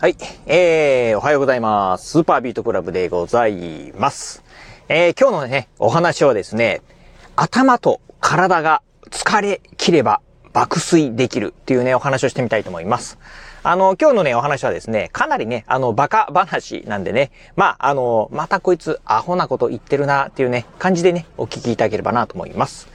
[0.00, 0.16] はい。
[0.46, 2.12] えー、おはようございます。
[2.12, 4.42] スーパービートクラブでございます。
[4.88, 6.80] えー、今日のね、お話はですね、
[7.36, 10.22] 頭と体が疲れ切れば
[10.54, 13.18] 爆睡できるっていうね、お話をしてみたいと思います。
[13.62, 22.88] あの、今日のね、お話はですね、かなりね、あの、バカ話なんでね、まあ、あの、またこいつアホなこと言ってるなっていうね、感じでね、お聞きいただければなと思います。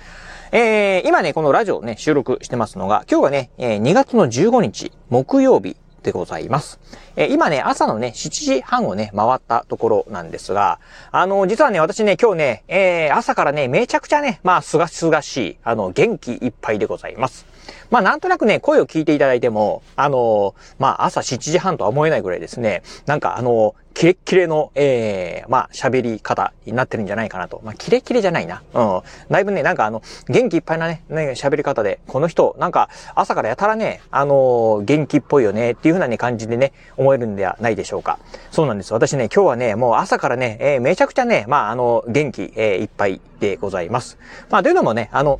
[0.51, 6.79] えー、今ね、このラジオね、収録してますのが、今日はね、えー、2月の15日、木曜日でございます。
[7.15, 10.79] えー、今ね、朝のね、7時半をね、回ったところなんですが、
[11.11, 17.45] あの、実はね、私ね、今日ね、えー、朝からね、めちゃくちゃね、まあ、すがすがしい、あの、元気いっぱいでございます。
[17.89, 27.61] まあなんとなくね、声を聞いていただいても、あのまあ朝7時半とは思えないぐらいですね、なんかあのキレッキレの、ええー、まあ喋り方になってるんじゃないかなと。
[27.63, 28.61] まあキレッキレじゃないな。
[28.73, 29.01] うん。
[29.31, 38.19] だいぶね、なんかあの、元気いっぱいなね、ね喋り方で、この人、なんか朝からやたらね、あの元気っぽいよねっていう風なね、感じでね、思えるんではないでしょうか。
[38.51, 38.93] そうなんです。
[38.93, 44.17] 私ね、今日はね、もう朝からね、えー、めちゃくちゃね、まああの、元気、えー、いっぱいでございます。
[44.49, 45.39] まあというのもね、あの、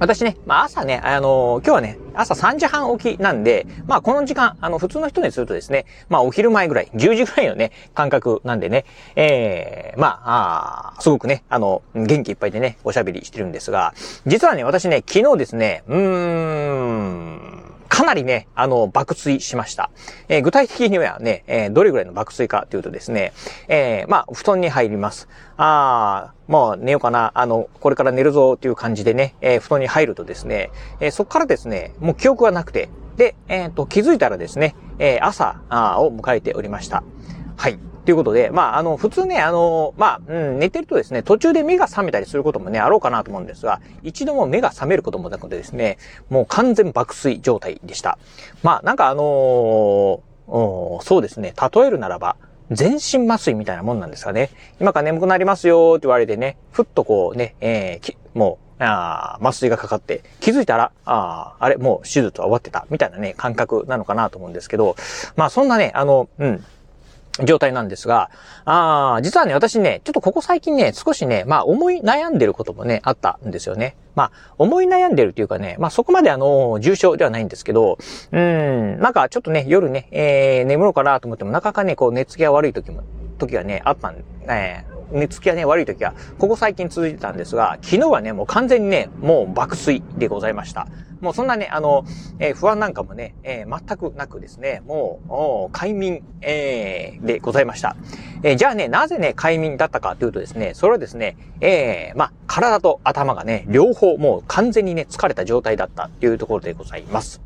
[0.00, 8.84] 私ね、まあ朝ね、あのー、今日はね、朝3時半起きなんで、まあこの時間、あの、普通の人にするとですね、まあお昼前ぐらい、10時ぐらいのね、感覚なんでね、
[9.16, 13.92] ええー、まあ、あすごくね、あの、元気いっぱいでね、おしゃべりしてるんですが、
[14.24, 17.57] 実はね、私ね、昨日ですね、うーん、
[17.98, 19.90] かなりね、あの、爆睡しました。
[20.28, 23.32] えー、具体的にはね、えー、どれぐらいの爆睡かというとですね、
[23.66, 25.28] えー、まあ、布団に入ります。
[25.56, 35.60] ああ、もう寝ようかな、あの、これから寝るぞっていう感じでね、えー、布団に入るとですね、えー、そこからですね、もう記憶がなくて、で、えっ、と、気づいたらですね、えー、朝
[35.98, 37.02] を迎えておりました。
[37.56, 37.80] はい。
[38.08, 45.98] ということで、まあ、あの、普通ね、あの、まあ、うん、寝てるとですね、途中で目が覚めたりすることもね、あろうかなと思うんですが、一度も目が覚めることもなくてですね、
[46.30, 48.16] もう完全爆睡状態でした。
[48.62, 52.36] まあ、なんかあのー、そうですね、例えるならば、
[52.70, 54.48] 全身麻酔みたいなもんなんですかね。
[54.80, 64.96] 今から眠くなりますよって言われてね、ふっとこうね、えー、もう、あ麻酔がかかって、気づいたら、ああ、あれ、もう手術は終わってた、みたいなね、感覚なのかなと思うんですけど、
[65.36, 66.64] まあそんなね、あの、うん、
[67.44, 68.30] 状態なんですが、
[68.64, 73.96] ああ、実はね、私ね、ちょっとここ最近ね、少しね、まあ思い悩んでることもね、あったんですよね。
[74.14, 77.98] まあ、思い悩んでるっていうかね、まあそこまであの、重症ではないんですけど、
[78.32, 83.02] うん、なんかちょっとね、夜ね、えー、眠ろうかなと思っても、なかなかね、こう、寝つきが悪い時も、
[83.38, 84.16] 時がね、あったん、
[84.48, 90.86] えー、寝つきがね、悪い時は、ここ最近続いてたんですが、昨日はね、もう完全にね、もう爆睡でございました。
[91.20, 92.04] もうそんなね、あの、
[92.38, 97.96] えー、不安なんかもね、えー、全くなくですね、もう、快眠、えー、でございました。
[98.44, 107.40] えじゃあね、なぜね、快眠だったかというとですね、それはですね、えまあ、体と頭がね、両方もう完全にね、疲れた状態だったっていうところでございます。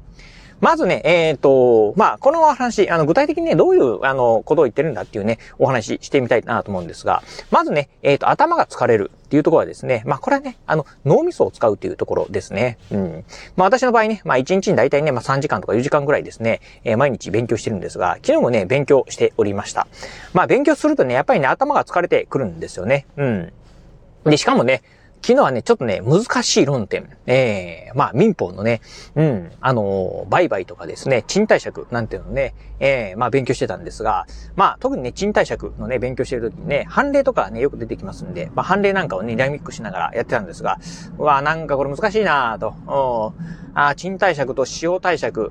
[0.62, 12.78] まずね、えっ、ー、と、まあ、このお話、あの、具体的にね、どういう、あの、ことを言ってるんだっていうね、お話してみたいなと思うんですが、まずね、えっ、ー、と、頭が疲れるっていうところはですね、まあ、これはね、あの、脳みそを使うっていうところですね。
[12.93, 13.25] うん。
[13.56, 19.89] まあ、私の場合ね、まあ、1日に大体ね、まあ、3時間とか4時間ぐらいですね、えー、毎日勉強してるんですが、昨日もね、勉強しておりました。
[20.33, 23.06] まあ、勉強するとね、やっぱりね、頭が疲れてくるんですよね。
[23.17, 23.53] うん。
[24.27, 24.83] で、しかもね、
[25.25, 27.09] 昨日はね、ちょっとね、難しい論点。
[27.27, 28.81] ええー、まあ民法のね、
[29.15, 40.81] うん、あのー、売買とかですね、賃貸借なんていうのね、ええー、まあ勉強してたんですが、まあ特にね、賃貸借のね、勉強してる時にね、判例とかね、よく出てきますんで、まあ判例なんかをね、ダイナミックしながらやってたんですが、
[41.16, 43.32] うわなんかこれ難しいなぁと、
[43.75, 45.50] あ賃貸借と使用貸借、うん、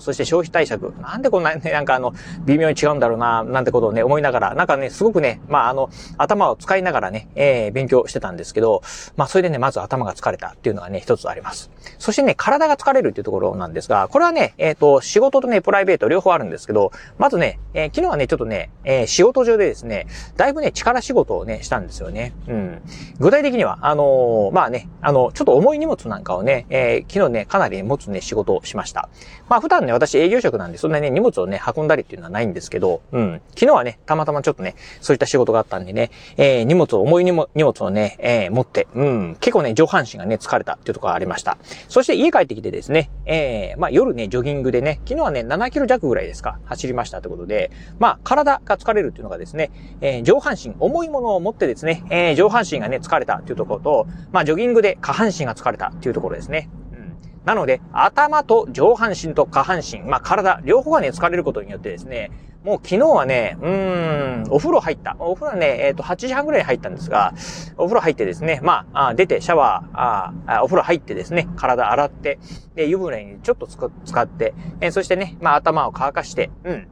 [0.00, 0.92] そして消費貸借。
[1.00, 2.12] なんでこんなね、なんかあの、
[2.44, 8.79] 微妙に違うんだろうな、なんてことをね、思いながら、なんかね、すごくね、まああの、頭を使いながらね、えー、勉強してたんですけど、
[9.16, 11.70] まあそれでね、まず頭が疲れたっていうのがね、一つあります。
[11.98, 22.32] そしてね、体が疲れるっていうところなんですが、これはね、えっ、ー、と、仕事とね、プライベート両方あるんですけど、まずね、えー、昨日はね、ちょっとね、えー、仕事上でですね、だいぶね、力仕事をね、したんですよね。
[22.48, 22.82] うん。
[23.18, 29.08] 具体的には、あのまあね、あの、ちょっと重い荷物なんかをね、え昨日ね、かなり持つね、仕事をしました。
[29.48, 33.40] まあ普段ね、私営業職なんで、そんなね、荷物をね、運んだりっていうのはないんですけど、うん。
[33.50, 41.58] 昨日はね、たまたまちょっとね、そういった仕事があったんでね、えー、荷物を、重い荷物をね、えー、持って、うん、結構ね、上半身がね、疲れたっていうところがありました。
[41.88, 49.70] そして家帰ってきてですね、えー、まあ夜ね、ジョギングでね、昨日はね、7キロ弱ぐらいですか、走りましたってことで、まあ体が疲れるっていうのがですね、
[50.00, 56.70] えー、上半身、重いものを持ってですね、えー、上半身がね、疲れたっていうところと、まあジョギングで下半身が疲れたっていうところですね。
[57.44, 62.30] なので、頭と上半身と下半身、まあ体、両方がね、疲れることによってですね、
[62.64, 65.16] もう昨日はね、うーん、お風呂入った。
[65.18, 67.32] お風呂ね、えっ、ー、と、8時半ぐらいに入ったんですが、
[67.78, 72.38] お風呂入ってですね、まあ、あ出てシャワーああ、お風呂入ってですね、体洗って、
[72.74, 76.88] で、湯船にちょっとつく使って、えー、そしてね、まあ、頭を乾かして、うん。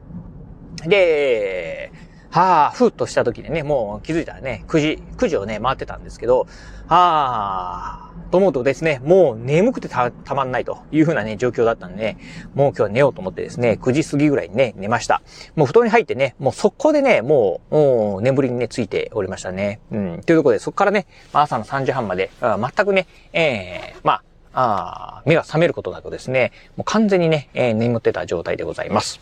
[0.87, 1.91] で、
[2.31, 6.47] はあ、ふっとした時にね、もう気づいたらね、9時、9時をね、回ってたんですけど、
[6.87, 12.17] はあ、と思うとですね、もう眠くてた、たまんないというふうなね、状況だったんでね、
[12.53, 15.21] もう今日は寝ようと思ってですね、9時過ぎぐらいにね、寝ました。
[15.55, 19.79] もう布団に入ってね、もう速攻でね、もう、もう眠りにね、ついておりましたね。
[19.91, 24.23] うん、というところで、そこからね、朝の3時半まで、全くね、ええー、まあ、
[24.53, 29.19] あ目が覚めることなくですね、もう完全にね、えー、眠ってた状態でございます。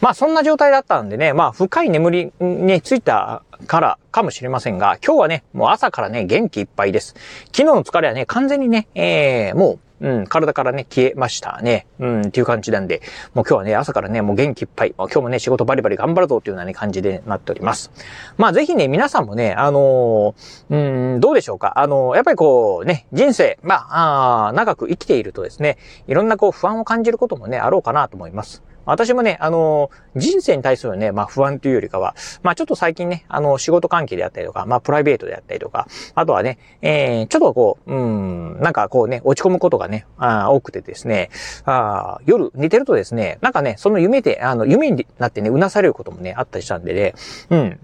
[0.00, 7.14] まあそんな状態だったんでね、まあ深い眠りについたからかもしれませんが、今日はね、もう朝からね、元気いっぱいです。
[7.46, 11.86] 昨日の疲れはね、完全にね、えー、もううん、体からね、消えましたね。
[11.98, 13.02] うん、っていう感じなんで、
[13.34, 17.90] もう今日はね、朝からね、もう元気いっぱい、今日もね、仕事バリバリ頑張るぞっていうようなね、感じでなっております。
[18.36, 21.78] まあ、ぜひね、皆さんもね、あのー、うん、どうでしょうか。
[21.78, 28.62] あのー、やっぱりこう、ね、人生、まあ、あ長く生きているとですね、いろんなこう、不安を感じることもね、あろうかなと思います。
[28.86, 41.30] 私もね、あの、人生に対するね、まあ不安というよりかは、まあちょっと最近ね、あの、仕事関係であったりとか、まあプライベートであったりとか、あとはね、えー、ちょっとこう、うん、なんかこうね、落ち込むことがね、あ多くてですね、
[41.64, 47.14] あ夜寝てるとですね、なんかね、その夢で、あの、夢になってね、うなされることもね、あったりしたんでね、
[47.50, 47.80] うん、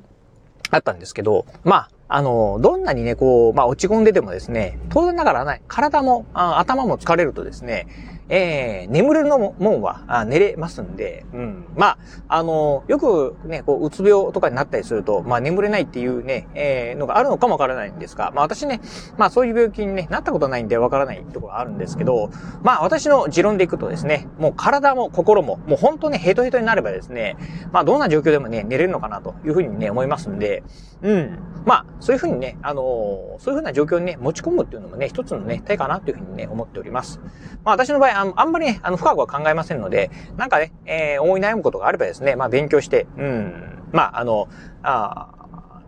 [0.70, 7.86] あったんですけど、まあ、あの、どんなにね、こう、まあ落ち込んでてもですね、当然ながらね、体も、頭も疲れるとですね、
[8.28, 11.66] えー、眠れるのもんはあ寝れますんで、うん。
[11.76, 18.80] まあ、あの、よくね、こう、うつ病とかになったりすると、まあ、眠れないっていうね、えー、のがあるのかもわからないんですが、まあ、私ね、
[19.16, 22.30] まあ、そういう病気にね、なったことないんでわからないところがあるんですけど、
[22.62, 27.36] まあ、私の持論でいくとですね、もう体も心も、もう本当ね、ヘトヘトになればですね、
[27.72, 30.62] まあ、どんな状況でもね、寝れるのかなというふうにね、思いますんで、
[31.02, 31.38] うん。
[31.66, 37.20] まあ、そういうふうにね、あのー、そういうふうな状況にね、持ち込むっていうのもね、一つのね、手かなというふうにね、思っております。
[37.64, 44.48] まあ、私の場合、ああんまりね、あの、深くは考えませんので、なんかね、えー、思い悩むことがあればですね、まあ、勉強して、うん、まあ、あの、
[44.82, 45.36] あ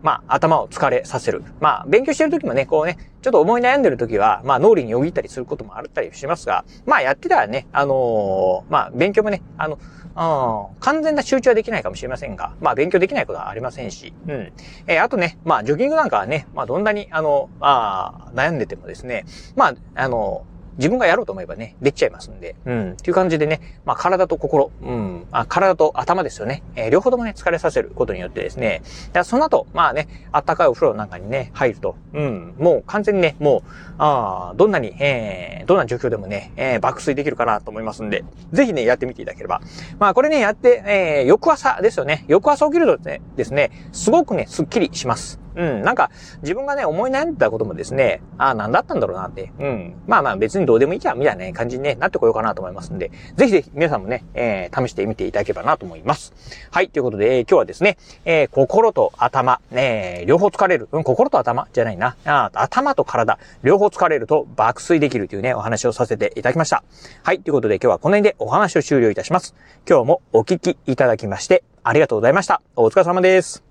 [0.02, 1.42] まあ、頭を疲れさせる。
[1.60, 9.78] まあ、勉強してる時もね、こうね、ちょっと思い悩んでる時は、まあ、脳裏によぎったりすることもあったりしますが、まあ、やってたらね、あのー、まあ、勉強もね、あの、
[10.18, 14.52] うん、完全な集中はできないかもしれませんが、まあ、勉強できないことはありませんし、うん。
[14.86, 19.24] えー、あとね、まあ、ジョギングなんかはね、まあ、どんなに、あの、あ悩んでてもですね、
[19.56, 20.44] まあ、あの、
[20.78, 28.82] 自分がやろうと思えばね、できちゃいますんで、うん、っていう感じでね、まあ体と心、うん、あ体と頭ですよね、えー、両方ともね、疲れさせることによってですね、
[29.24, 39.60] その後、まあね、あったかいお風呂なんかにね、入ると、うん、もう完全にね、もう、あどんなに、えー、どんな状況でもね、えー、爆睡できるかなと思いますんで、ぜひね、やってみていただければ。
[39.98, 42.24] まあこれね、やって、えー、翌朝ですよね。
[42.28, 42.98] 翌朝起きると
[43.36, 45.40] ですね、すごくね、スッキリします。
[45.58, 46.10] うん、なんか、
[46.42, 49.94] 自分がね、思い悩んでたこともですね、ああ、なんだったんだろうなって、うん。
[50.06, 56.32] まあまあ別にどうでもいいじゃん、みたいな、ね、感じに、ね、なってこようかなと思いますんで、ぜひぜひ皆さんもね、えー、試してみていただければなと思います。
[56.70, 60.88] はい、ということで、えー、今日はですね、えー、心と頭、ね、両方疲れる。
[60.92, 61.66] うん、心と頭？
[61.72, 62.16] じゃないな。
[62.24, 66.84] あ頭と体、両方疲れると爆睡できるというね、お話をさせていただきました。
[67.24, 69.54] はい、ということで今日はこの辺でお話を終了いたします。
[69.88, 72.62] 今日もお聞きいただきまして、ありがとうございました。
[72.76, 73.67] お疲れ様です。